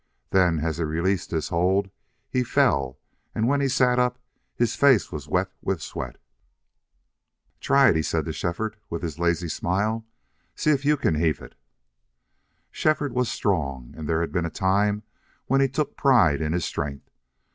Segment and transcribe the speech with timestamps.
[0.31, 1.91] Then as he released his hold
[2.27, 2.97] he fell,
[3.35, 4.17] and when he sat up
[4.55, 6.19] his face was wet with sweat.
[7.59, 10.07] "Try it," he said to Shefford, with his lazy smile.
[10.55, 11.53] "See if you can heave it."
[12.71, 15.03] Shefford was strong, and there had been a time
[15.45, 17.11] when he took pride in his strength.